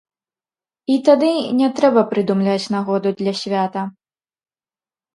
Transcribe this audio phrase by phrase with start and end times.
[0.93, 1.29] І тады
[1.59, 3.89] не трэба прыдумляць нагоду для свята.